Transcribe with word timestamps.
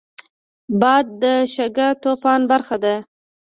باد 0.81 1.05
د 1.21 1.23
شګهطوفان 1.53 2.41
برخه 2.51 2.77
ده 2.83 2.95